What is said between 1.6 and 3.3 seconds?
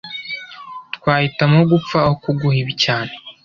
gupfa aho kuguha ibi cyane